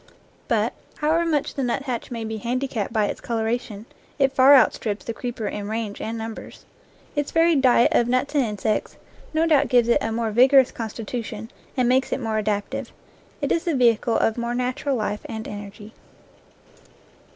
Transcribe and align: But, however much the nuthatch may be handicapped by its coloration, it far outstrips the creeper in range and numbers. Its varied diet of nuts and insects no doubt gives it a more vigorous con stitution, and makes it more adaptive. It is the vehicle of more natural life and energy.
But, 0.47 0.73
however 0.97 1.27
much 1.27 1.53
the 1.53 1.61
nuthatch 1.61 2.09
may 2.09 2.23
be 2.23 2.37
handicapped 2.37 2.91
by 2.91 3.05
its 3.05 3.21
coloration, 3.21 3.85
it 4.17 4.33
far 4.33 4.55
outstrips 4.55 5.05
the 5.05 5.13
creeper 5.13 5.45
in 5.47 5.67
range 5.69 6.01
and 6.01 6.17
numbers. 6.17 6.65
Its 7.15 7.29
varied 7.31 7.61
diet 7.61 7.91
of 7.93 8.07
nuts 8.07 8.33
and 8.33 8.43
insects 8.43 8.97
no 9.31 9.45
doubt 9.45 9.67
gives 9.69 9.89
it 9.89 10.01
a 10.01 10.11
more 10.11 10.31
vigorous 10.31 10.71
con 10.71 10.89
stitution, 10.89 11.49
and 11.77 11.87
makes 11.87 12.11
it 12.11 12.19
more 12.19 12.39
adaptive. 12.39 12.91
It 13.41 13.51
is 13.51 13.63
the 13.65 13.75
vehicle 13.75 14.17
of 14.17 14.39
more 14.39 14.55
natural 14.55 14.95
life 14.95 15.21
and 15.25 15.47
energy. 15.47 15.93